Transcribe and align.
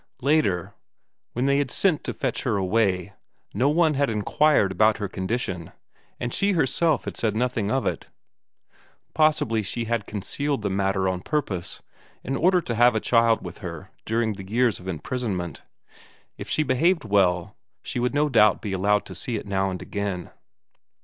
Later, 0.23 0.73
when 1.33 1.45
they 1.45 1.59
had 1.59 1.69
sent 1.69 2.03
to 2.05 2.13
fetch 2.15 2.41
her 2.41 2.57
away, 2.57 3.13
no 3.53 3.69
one 3.69 3.93
had 3.93 4.09
inquired 4.09 4.71
about 4.71 4.97
her 4.97 5.07
condition, 5.07 5.73
and 6.19 6.33
she 6.33 6.53
herself 6.53 7.05
had 7.05 7.15
said 7.15 7.35
nothing 7.35 7.69
of 7.69 7.85
it. 7.85 8.07
Possibly 9.13 9.61
she 9.61 9.85
had 9.85 10.07
concealed 10.07 10.63
the 10.63 10.71
matter 10.71 11.07
on 11.07 11.21
purpose, 11.21 11.83
in 12.23 12.35
order 12.35 12.61
to 12.61 12.73
have 12.73 12.95
a 12.95 12.99
child 12.99 13.43
with 13.45 13.59
her 13.59 13.91
during 14.03 14.33
the 14.33 14.49
years 14.49 14.79
of 14.79 14.87
imprisonment; 14.87 15.61
if 16.35 16.49
she 16.49 16.63
behaved 16.63 17.05
well, 17.05 17.55
she 17.83 17.99
would 17.99 18.15
no 18.15 18.27
doubt 18.27 18.59
be 18.59 18.73
allowed 18.73 19.05
to 19.05 19.13
see 19.13 19.35
it 19.35 19.45
now 19.45 19.69
and 19.69 19.83
again. 19.83 20.31